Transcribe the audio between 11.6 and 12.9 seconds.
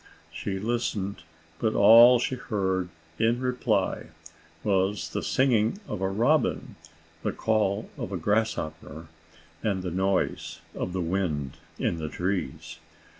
in the trees.